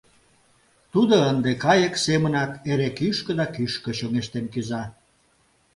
Тудо 0.91 1.15
ынде 1.31 1.51
кайык 1.63 1.95
семынак 2.05 2.51
эре 2.71 2.89
кӱшкӧ 2.97 3.31
да 3.39 3.45
кӱшкӧ 3.55 3.91
чоҥештен 3.97 4.45
кӱза. 4.53 4.83